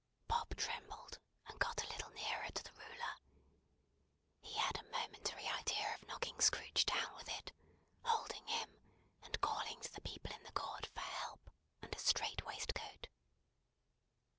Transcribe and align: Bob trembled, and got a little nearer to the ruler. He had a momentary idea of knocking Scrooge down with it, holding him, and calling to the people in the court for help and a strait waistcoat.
Bob 0.27 0.55
trembled, 0.55 1.19
and 1.47 1.59
got 1.59 1.83
a 1.83 1.87
little 1.89 2.09
nearer 2.09 2.47
to 2.49 2.63
the 2.63 2.73
ruler. 2.73 3.13
He 4.41 4.55
had 4.55 4.75
a 4.79 4.89
momentary 4.89 5.45
idea 5.47 5.93
of 5.93 6.07
knocking 6.07 6.41
Scrooge 6.41 6.87
down 6.87 7.13
with 7.17 7.29
it, 7.29 7.51
holding 8.03 8.47
him, 8.47 8.81
and 9.21 9.39
calling 9.41 9.79
to 9.79 9.93
the 9.93 10.01
people 10.01 10.31
in 10.33 10.41
the 10.41 10.53
court 10.53 10.87
for 10.87 11.01
help 11.01 11.51
and 11.83 11.93
a 11.93 11.99
strait 11.99 12.43
waistcoat. 12.43 13.09